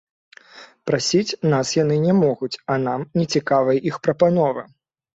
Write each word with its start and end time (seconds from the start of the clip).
Прасіць 0.89 1.37
нас 1.53 1.75
яны 1.83 1.95
не 2.07 2.13
могуць, 2.23 2.51
а 2.75 2.81
нам 2.89 3.07
нецікавыя 3.23 3.89
іх 3.95 4.05
прапановы. 4.07 4.71